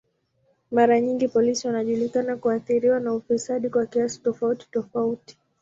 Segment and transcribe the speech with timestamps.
[0.71, 5.37] Mara nyingi polisi wanajulikana kuathiriwa na ufisadi kwa kiasi tofauti tofauti.